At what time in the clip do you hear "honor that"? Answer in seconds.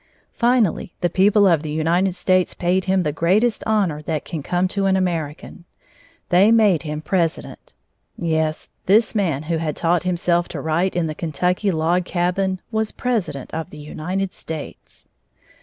3.67-4.25